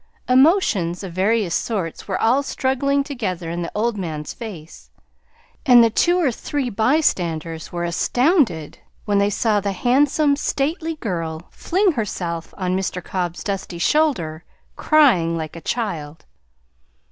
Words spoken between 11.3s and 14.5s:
fling herself on Mr. Cobb's dusty shoulder